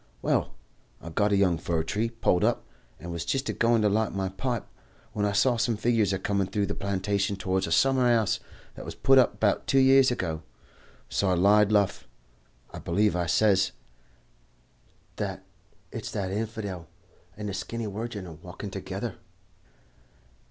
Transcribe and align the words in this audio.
Well, 0.23 0.55
I 0.99 1.11
got 1.11 1.31
a 1.31 1.37
young 1.37 1.59
fir 1.59 1.83
tree 1.83 2.09
pulled 2.09 2.43
up, 2.43 2.65
and 2.99 3.11
was 3.11 3.23
jist 3.23 3.49
a 3.49 3.53
going 3.53 3.83
to 3.83 3.87
light 3.89 4.13
my 4.13 4.29
pipe, 4.29 4.65
when 5.13 5.27
I 5.27 5.31
see 5.31 5.55
some 5.59 5.77
figures 5.77 6.11
a 6.11 6.17
comin' 6.17 6.47
threw 6.47 6.65
the 6.65 6.73
plantation 6.73 7.35
towards 7.35 7.67
a 7.67 7.71
summer 7.71 8.07
'ouse 8.09 8.39
that 8.73 8.83
was 8.83 8.95
put 8.95 9.19
up 9.19 9.39
'bout 9.39 9.67
two 9.67 9.77
year 9.77 10.01
ago. 10.09 10.41
So 11.07 11.29
I 11.29 11.35
lied 11.35 11.71
luff. 11.71 12.07
'I 12.73 12.79
believe,' 12.79 13.15
I 13.15 13.27
says, 13.27 13.73
'that 15.17 15.45
it's 15.91 16.09
that 16.09 16.31
hinfidel 16.31 16.87
and 17.37 17.47
the 17.47 17.53
skinny 17.53 17.85
wirgin 17.85 18.25
a 18.25 18.31
walkin' 18.33 18.71
together.' 18.71 19.17